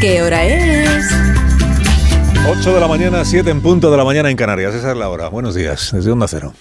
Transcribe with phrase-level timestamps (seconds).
[0.00, 1.04] ¿qué hora es?
[2.48, 4.74] 8 de la mañana, 7 en punto de la mañana en Canarias.
[4.74, 5.28] Esa es la hora.
[5.28, 6.54] Buenos días, desde Onda Cero.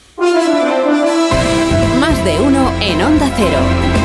[1.99, 4.04] Más de uno en Onda Cero.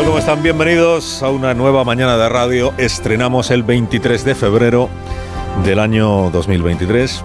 [0.00, 0.06] Tal?
[0.06, 0.42] ¿Cómo están?
[0.42, 2.72] Bienvenidos a una nueva mañana de radio.
[2.78, 4.88] Estrenamos el 23 de febrero
[5.64, 7.24] del año 2023.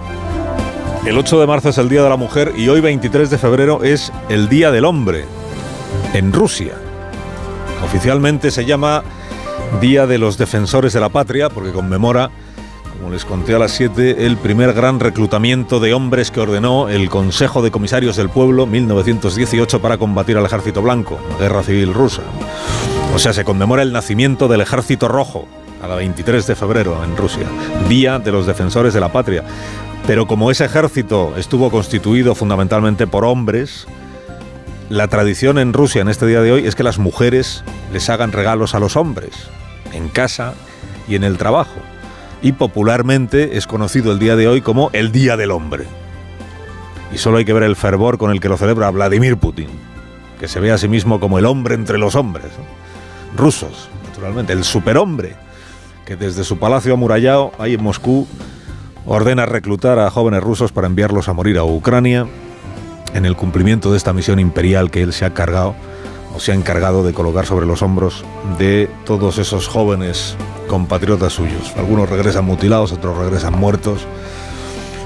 [1.06, 3.82] El 8 de marzo es el Día de la Mujer y hoy 23 de febrero
[3.82, 5.24] es el Día del Hombre
[6.12, 6.74] en Rusia.
[7.84, 9.04] Oficialmente se llama
[9.80, 12.30] Día de los Defensores de la Patria porque conmemora,
[12.98, 17.08] como les conté a las 7, el primer gran reclutamiento de hombres que ordenó el
[17.08, 22.22] Consejo de Comisarios del Pueblo 1918 para combatir al Ejército Blanco, la Guerra Civil Rusa.
[23.16, 25.48] O sea, se conmemora el nacimiento del Ejército Rojo,
[25.82, 27.46] a la 23 de febrero en Rusia,
[27.88, 29.42] Día de los Defensores de la Patria.
[30.06, 33.86] Pero como ese ejército estuvo constituido fundamentalmente por hombres,
[34.90, 38.32] la tradición en Rusia en este día de hoy es que las mujeres les hagan
[38.32, 39.30] regalos a los hombres,
[39.94, 40.52] en casa
[41.08, 41.80] y en el trabajo.
[42.42, 45.86] Y popularmente es conocido el día de hoy como el Día del Hombre.
[47.14, 49.70] Y solo hay que ver el fervor con el que lo celebra Vladimir Putin,
[50.38, 52.52] que se ve a sí mismo como el hombre entre los hombres.
[53.36, 55.36] Rusos, naturalmente, el superhombre
[56.06, 58.26] que desde su palacio amurallado, ahí en Moscú,
[59.04, 62.26] ordena reclutar a jóvenes rusos para enviarlos a morir a Ucrania
[63.14, 65.74] en el cumplimiento de esta misión imperial que él se ha cargado
[66.34, 68.24] o se ha encargado de colocar sobre los hombros
[68.58, 70.36] de todos esos jóvenes
[70.68, 71.72] compatriotas suyos.
[71.76, 74.06] Algunos regresan mutilados, otros regresan muertos.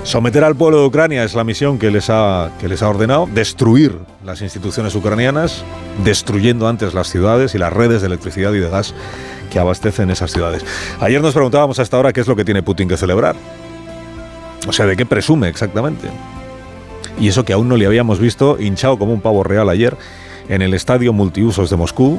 [0.02, 3.28] Someter al pueblo de Ucrania es la misión que les ha, que les ha ordenado,
[3.32, 5.62] destruir las instituciones ucranianas,
[6.04, 8.94] destruyendo antes las ciudades y las redes de electricidad y de gas
[9.50, 10.64] que abastecen esas ciudades.
[11.00, 13.36] Ayer nos preguntábamos a esta hora qué es lo que tiene Putin que celebrar.
[14.66, 16.08] O sea, ¿de qué presume exactamente?
[17.18, 19.96] Y eso que aún no le habíamos visto hinchado como un pavo real ayer
[20.48, 22.18] en el Estadio Multiusos de Moscú,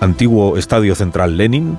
[0.00, 1.78] antiguo Estadio Central Lenin,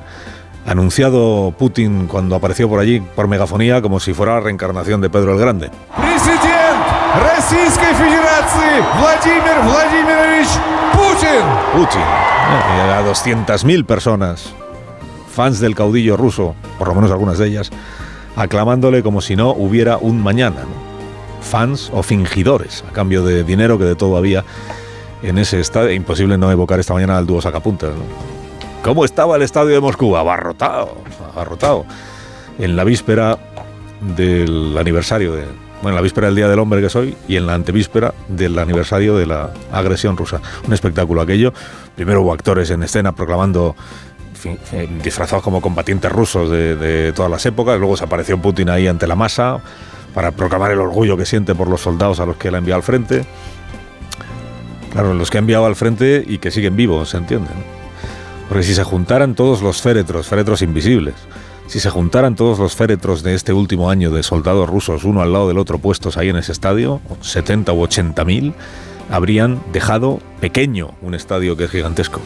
[0.66, 5.32] anunciado Putin cuando apareció por allí por megafonía como si fuera la reencarnación de Pedro
[5.32, 5.70] el Grande.
[5.96, 6.82] Президент
[7.22, 10.48] Российской Федерации Владимир Владимирович
[10.92, 11.42] Путин.
[11.72, 12.00] Putin.
[12.00, 14.54] Eh, A 200.000 personas,
[15.32, 17.70] fans del caudillo ruso, por lo menos algunas de ellas,
[18.36, 20.62] aclamándole como si no hubiera un mañana.
[20.62, 21.42] ¿no?
[21.42, 24.44] Fans o fingidores, a cambio de dinero que de todo había
[25.22, 25.92] en ese estadio.
[25.92, 27.90] Imposible no evocar esta mañana al dúo sacapuntas.
[27.90, 28.39] ¿no?
[28.83, 30.17] ¿Cómo estaba el estadio de Moscú?
[30.17, 30.97] Abarrotado,
[31.33, 31.85] abarrotado.
[32.57, 33.37] En la víspera
[34.15, 35.45] del aniversario de.
[35.83, 38.57] Bueno, en la víspera del Día del Hombre que soy y en la antevíspera del
[38.57, 40.41] aniversario de la agresión rusa.
[40.65, 41.53] Un espectáculo aquello.
[41.95, 43.75] Primero hubo actores en escena proclamando
[44.45, 47.77] eh, disfrazados como combatientes rusos de, todas las épocas.
[47.79, 49.59] Luego se apareció Putin ahí ante la masa
[50.15, 52.77] para proclamar el orgullo que siente por los soldados a los que él ha enviado
[52.77, 53.25] al frente.
[54.91, 57.49] Claro, los que ha enviado al frente y que siguen vivos, ¿se entiende?
[58.51, 61.13] Porque si se juntaran todos los féretros, féretros invisibles,
[61.67, 65.31] si se juntaran todos los féretros de este último año de soldados rusos uno al
[65.31, 68.53] lado del otro puestos ahí en ese estadio, 70 u 80 mil,
[69.09, 72.19] habrían dejado pequeño un estadio que es gigantesco.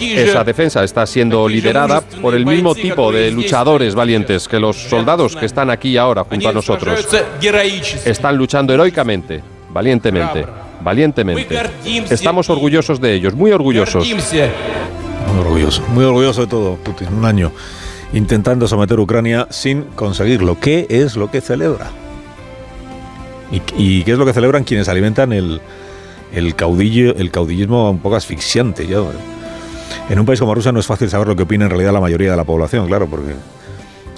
[0.00, 5.36] Esa defensa está siendo liderada por el mismo tipo de luchadores valientes que los soldados
[5.36, 7.06] que están aquí ahora junto a nosotros.
[8.04, 10.44] Están luchando heroicamente, valientemente,
[10.82, 11.56] valientemente.
[12.10, 14.04] Estamos orgullosos de ellos, muy orgullosos
[15.34, 15.82] muy orgulloso.
[15.88, 17.08] Muy orgulloso de todo, Putin.
[17.12, 17.52] Un año
[18.12, 20.58] intentando someter a Ucrania sin conseguirlo.
[20.60, 21.90] ¿Qué es lo que celebra?
[23.50, 25.60] ¿Y, y qué es lo que celebran quienes alimentan el,
[26.32, 28.86] el, caudillo, el caudillismo un poco asfixiante?
[28.86, 28.98] Ya,
[30.08, 32.00] en un país como Rusia no es fácil saber lo que opina en realidad la
[32.00, 33.34] mayoría de la población, claro, porque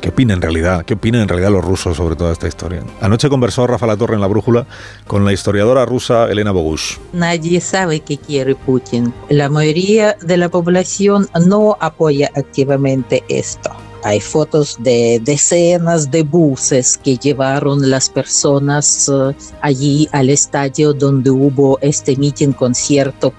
[0.07, 0.85] ¿qué opina en realidad?
[0.85, 2.85] ¿Qué opinan en realidad los rusos sobre toda esta historia?
[3.01, 4.65] Anoche conversó Rafa La Torre en la brújula
[5.09, 6.99] con la historiadora rusa Elena Bogush.
[7.13, 9.13] Nadie sabe qué quiere Putin.
[9.31, 13.71] La mayoría de la población no apoya activamente esto.
[14.05, 21.31] Hay fotos de decenas de buses que llevaron las personas eh, allí al estadio donde
[21.31, 23.35] hubo este mitin concierto.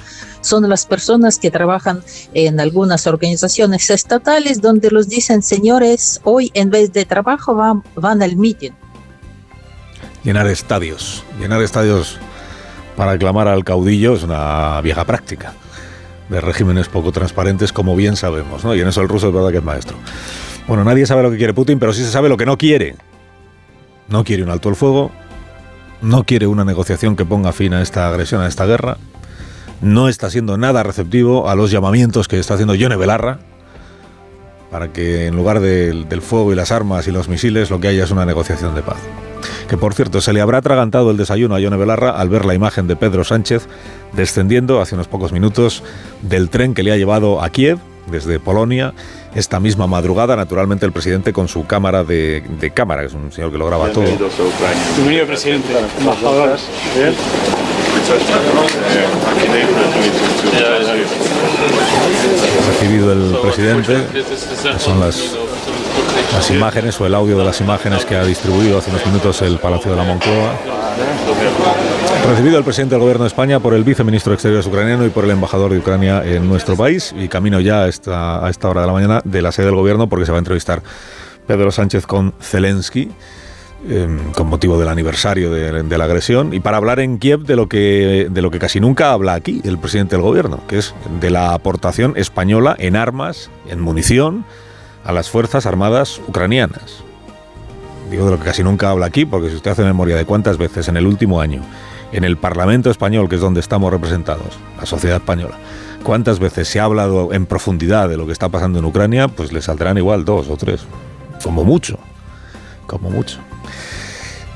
[0.48, 2.02] Son las personas que trabajan
[2.34, 8.22] en algunas organizaciones estatales donde los dicen, señores, hoy en vez de trabajo van, van
[8.22, 8.74] al mitin.
[10.24, 11.26] Llenar estadios.
[11.38, 12.18] Llenar estadios
[12.96, 15.54] para aclamar al caudillo es una vieja práctica
[16.30, 18.74] de regímenes poco transparentes, como bien sabemos, ¿no?
[18.74, 19.98] Y en eso el ruso es verdad que es maestro.
[20.66, 22.96] Bueno, nadie sabe lo que quiere Putin, pero sí se sabe lo que no quiere.
[24.08, 25.12] No quiere un alto el fuego,
[26.02, 28.98] no quiere una negociación que ponga fin a esta agresión, a esta guerra,
[29.82, 33.40] no está siendo nada receptivo a los llamamientos que está haciendo Yone Belarra,
[34.72, 37.88] para que en lugar del, del fuego y las armas y los misiles lo que
[37.88, 38.98] haya es una negociación de paz.
[39.70, 42.54] Que por cierto, se le habrá atragantado el desayuno a Yone Belarra al ver la
[42.54, 43.68] imagen de Pedro Sánchez
[44.14, 45.84] descendiendo hace unos pocos minutos
[46.22, 47.78] del tren que le ha llevado a Kiev
[48.10, 48.94] desde Polonia
[49.36, 53.32] esta misma madrugada, naturalmente el presidente con su cámara de, de cámara, que es un
[53.32, 54.06] señor que lo graba todo.
[54.96, 55.68] Bienvenido, presidente.
[56.00, 56.58] Embajador.
[62.68, 63.98] Recibido el presidente,
[64.80, 65.36] son las,
[66.34, 69.58] las imágenes o el audio de las imágenes que ha distribuido hace unos minutos el
[69.58, 70.54] Palacio de la Moncloa.
[72.30, 75.24] Recibido el presidente del Gobierno de España por el viceministro de Exteriores ucraniano y por
[75.24, 77.14] el embajador de Ucrania en nuestro país.
[77.18, 79.76] Y camino ya a esta, a esta hora de la mañana de la sede del
[79.76, 80.82] Gobierno porque se va a entrevistar
[81.48, 83.10] Pedro Sánchez con Zelensky
[83.90, 87.56] eh, con motivo del aniversario de, de, la agresión y para hablar en Kiev de
[87.56, 90.94] lo que de lo que casi nunca habla aquí el presidente del gobierno, que es
[91.22, 94.46] de la aportación española en armas, en munición
[95.04, 97.04] a las fuerzas armadas ucranianas.
[98.12, 100.58] Digo de lo que casi nunca habla aquí, porque si usted hace memoria de cuántas
[100.58, 101.62] veces en el último año
[102.12, 105.56] en el Parlamento español, que es donde estamos representados, la sociedad española,
[106.04, 109.52] cuántas veces se ha hablado en profundidad de lo que está pasando en Ucrania, pues
[109.52, 110.86] le saldrán igual dos o tres,
[111.44, 112.00] como mucho,
[112.86, 113.40] como mucho.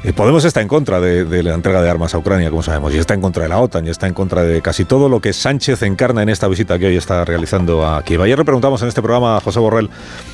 [0.04, 2.98] Eh, Podemos está en contra de, la entrega de armas a Ucrania, como sabemos, y
[2.98, 5.32] está en contra de la OTAN, y está en contra de casi todo lo que
[5.32, 8.24] Sánchez encarna en esta visita que hoy está realizando a Kiev.
[8.24, 9.92] Ayer le preguntamos en este programa a José Borrell,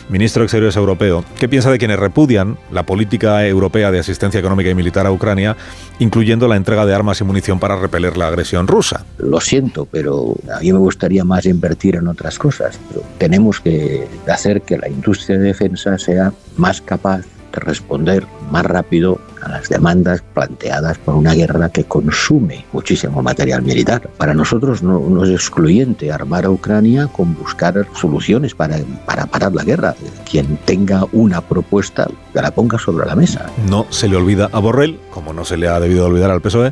[0.07, 4.69] ministro de Exteriores europeo, qué piensa de quienes repudian la política europea de asistencia económica
[4.69, 5.57] y militar a Ucrania,
[5.99, 9.05] incluyendo la entrega de armas y munición para repeler la agresión rusa.
[9.17, 12.79] Lo siento, pero a mí me gustaría más invertir en otras cosas.
[12.87, 18.65] Pero tenemos que hacer que la industria de defensa sea más capaz de responder más
[18.65, 24.09] rápido a las demandas planteadas por una guerra que consume muchísimo material militar.
[24.17, 29.63] Para nosotros no, es excluyente armar a Ucrania con buscar soluciones para, para parar la
[29.63, 29.95] guerra.
[30.29, 33.47] Quien tenga una propuesta, la ponga sobre la mesa.
[33.69, 36.69] No se le olvida a Borrell, como no se le ha debido olvidar al PSOE,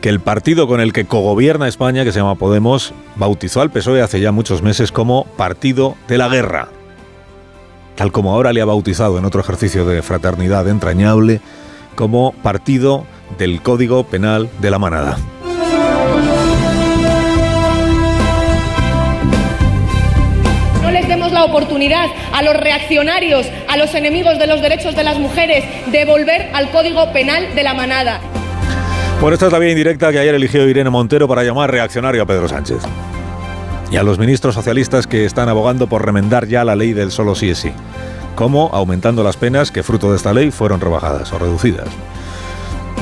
[0.00, 4.02] que el partido con el que cogobierna España, que se llama Podemos, bautizó al PSOE
[4.02, 6.68] hace ya muchos meses como Partido de la Guerra
[7.98, 11.40] tal como ahora le ha bautizado en otro ejercicio de fraternidad entrañable,
[11.98, 13.04] como partido
[13.38, 15.18] del Código Penal de la Manada.
[20.80, 25.02] No les demos la oportunidad a los reaccionarios, a los enemigos de los derechos de
[25.02, 28.20] las mujeres, de volver al Código Penal de la Manada.
[29.20, 32.26] Bueno, esta es la vía indirecta que ayer eligió Irene Montero para llamar reaccionario a
[32.26, 32.78] Pedro Sánchez
[33.90, 37.34] y a los ministros socialistas que están abogando por remendar ya la ley del solo
[37.34, 37.72] sí es sí,
[38.38, 41.88] como aumentando las penas que fruto de esta ley fueron rebajadas o reducidas.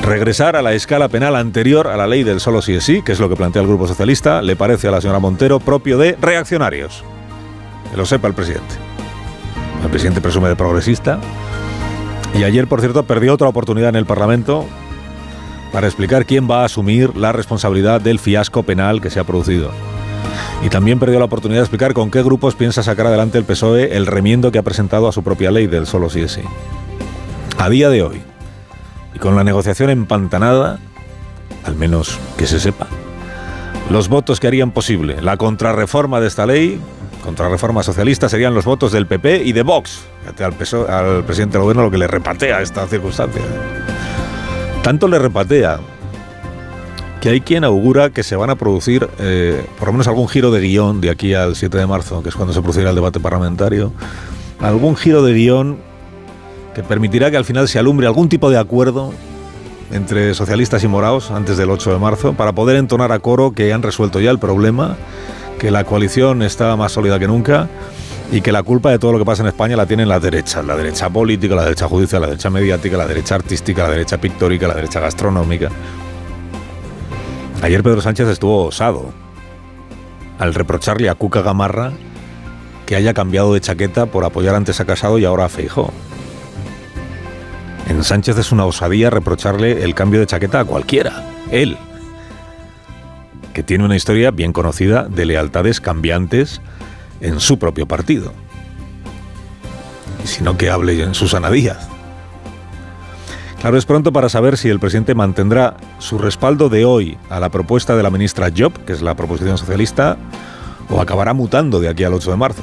[0.01, 3.11] Regresar a la escala penal anterior a la ley del solo sí es sí, que
[3.11, 6.17] es lo que plantea el Grupo Socialista, le parece a la señora Montero propio de
[6.19, 7.03] reaccionarios.
[7.91, 8.73] Que lo sepa el presidente.
[9.83, 11.19] El presidente presume de progresista.
[12.33, 14.65] Y ayer, por cierto, perdió otra oportunidad en el Parlamento
[15.71, 19.69] para explicar quién va a asumir la responsabilidad del fiasco penal que se ha producido.
[20.63, 23.95] Y también perdió la oportunidad de explicar con qué grupos piensa sacar adelante el PSOE
[23.95, 26.41] el remiendo que ha presentado a su propia ley del solo sí es sí.
[27.57, 28.21] A día de hoy,
[29.13, 30.79] y con la negociación empantanada,
[31.63, 32.87] al menos que se sepa,
[33.89, 36.79] los votos que harían posible la contrarreforma de esta ley,
[37.23, 40.05] contrarreforma socialista, serían los votos del PP y de Vox.
[40.21, 43.41] Fíjate al, PSOE, al presidente del gobierno lo que le repatea esta circunstancia.
[44.83, 45.79] Tanto le repatea
[47.21, 50.51] que hay quien augura que se van a producir eh, por lo menos algún giro
[50.51, 53.19] de guion de aquí al 7 de marzo, que es cuando se producirá el debate
[53.19, 53.91] parlamentario,
[54.59, 55.77] algún giro de guion
[56.75, 59.13] que permitirá que al final se alumbre algún tipo de acuerdo
[59.91, 63.73] entre socialistas y moraos antes del 8 de marzo para poder entonar a coro que
[63.73, 64.95] han resuelto ya el problema,
[65.59, 67.67] que la coalición está más sólida que nunca
[68.31, 70.65] y que la culpa de todo lo que pasa en España la tienen las derechas,
[70.65, 74.67] la derecha política, la derecha judicial, la derecha mediática, la derecha artística, la derecha pictórica,
[74.67, 75.69] la derecha gastronómica.
[77.61, 79.11] Ayer Pedro Sánchez estuvo osado
[80.39, 81.91] al reprocharle a Cuca Gamarra
[82.85, 85.91] que haya cambiado de chaqueta por apoyar antes a Casado y ahora a Feijó.
[87.89, 91.77] En Sánchez es una osadía reprocharle el cambio de chaqueta a cualquiera, él,
[93.53, 96.61] que tiene una historia bien conocida de lealtades cambiantes
[97.21, 98.33] en su propio partido.
[100.23, 101.96] Y sino que hable en Susana Díaz.
[103.59, 107.49] Claro, es pronto para saber si el presidente mantendrá su respaldo de hoy a la
[107.49, 110.17] propuesta de la ministra Job, que es la proposición socialista,
[110.89, 112.61] o acabará mutando de aquí al 8 de marzo.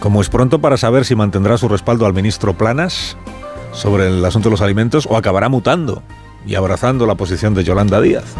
[0.00, 3.18] Como es pronto para saber si mantendrá su respaldo al ministro Planas
[3.72, 6.02] sobre el asunto de los alimentos, o acabará mutando
[6.46, 8.34] y abrazando la posición de Yolanda Díaz,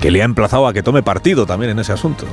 [0.00, 2.24] que le ha emplazado a que tome partido también en ese asunto.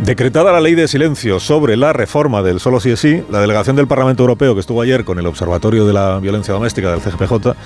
[0.00, 3.76] Decretada la ley de silencio sobre la reforma del solo sí es sí, la delegación
[3.76, 7.56] del Parlamento Europeo que estuvo ayer con el Observatorio de la Violencia Doméstica del CGPJ,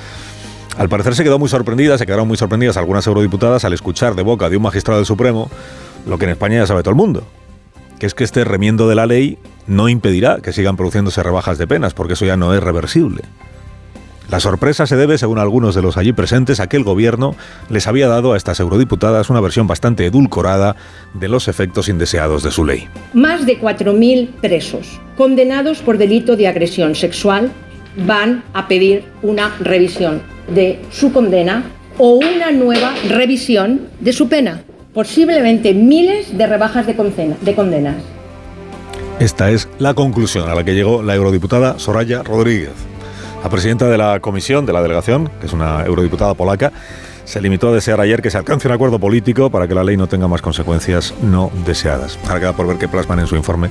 [0.78, 4.22] al parecer se quedó muy sorprendida, se quedaron muy sorprendidas algunas eurodiputadas al escuchar de
[4.22, 5.50] boca de un magistrado del Supremo
[6.06, 7.24] lo que en España ya sabe todo el mundo,
[7.98, 11.66] que es que este remiendo de la ley no impedirá que sigan produciéndose rebajas de
[11.66, 13.22] penas, porque eso ya no es reversible.
[14.30, 17.34] La sorpresa se debe, según algunos de los allí presentes, a que el gobierno
[17.68, 20.76] les había dado a estas eurodiputadas una versión bastante edulcorada
[21.14, 22.86] de los efectos indeseados de su ley.
[23.12, 27.50] Más de 4.000 presos condenados por delito de agresión sexual
[28.06, 30.22] van a pedir una revisión
[30.54, 31.64] de su condena
[31.98, 34.62] o una nueva revisión de su pena.
[34.94, 37.96] Posiblemente miles de rebajas de, condenas.
[39.18, 42.89] Esta es la conclusión a la que llegó la eurodiputada Soraya Rodríguez.
[43.42, 46.72] La presidenta de la comisión, de la delegación, que es una eurodiputada polaca,
[47.24, 49.96] se limitó a desear ayer que se alcance un acuerdo político para que la ley
[49.96, 52.18] no tenga más consecuencias no deseadas.
[52.24, 53.70] Ahora queda por ver qué plasman en su informe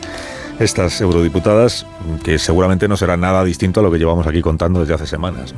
[0.60, 1.86] estas eurodiputadas,
[2.24, 5.54] que seguramente no será nada distinto a lo que llevamos aquí contando desde hace semanas.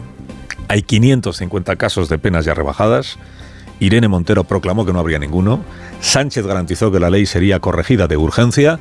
[0.67, 3.17] Hay 550 casos de penas ya rebajadas.
[3.79, 5.61] Irene Montero proclamó que no habría ninguno.
[6.01, 8.79] Sánchez garantizó que la ley sería corregida de urgencia.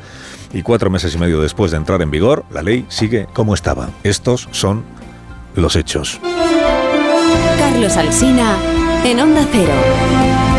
[0.53, 3.91] Y cuatro meses y medio después de entrar en vigor, la ley sigue como estaba.
[4.03, 4.85] Estos son
[5.61, 6.21] los hechos.
[7.59, 8.57] Carlos Alsina
[9.05, 10.50] en Onda Cero.